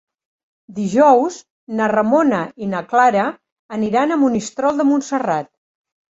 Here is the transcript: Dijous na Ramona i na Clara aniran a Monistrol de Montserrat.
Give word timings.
Dijous 0.75 1.35
na 1.79 1.89
Ramona 1.91 2.39
i 2.67 2.69
na 2.71 2.81
Clara 2.93 3.25
aniran 3.77 4.15
a 4.15 4.17
Monistrol 4.23 4.81
de 4.81 4.87
Montserrat. 4.93 5.49